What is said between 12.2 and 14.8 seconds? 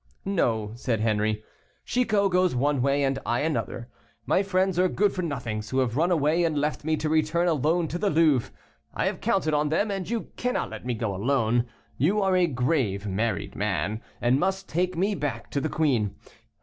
are a grave married man, and must